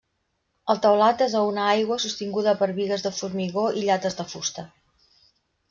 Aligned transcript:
El 0.73 0.79
teulat 0.85 1.21
és 1.25 1.35
a 1.39 1.43
una 1.49 1.65
aigua 1.73 1.99
sostinguda 2.05 2.55
per 2.63 2.69
bigues 2.81 3.05
de 3.09 3.13
formigó 3.21 3.67
i 3.83 3.87
llates 3.91 4.19
de 4.23 4.29
fusta. 4.35 4.69